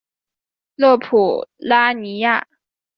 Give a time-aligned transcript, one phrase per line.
[0.77, 2.47] 勒普拉尼亚。